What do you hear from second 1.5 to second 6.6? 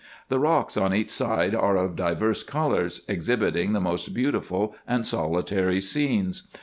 are of divers colours, exhibiting the most beautiful and solitary scenes.